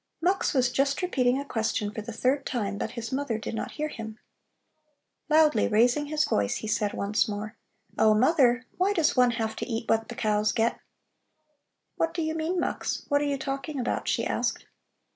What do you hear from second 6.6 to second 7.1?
said